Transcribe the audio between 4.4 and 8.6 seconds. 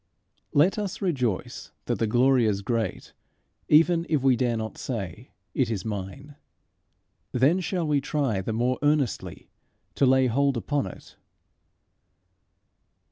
not say, It is mine. Then shall we try the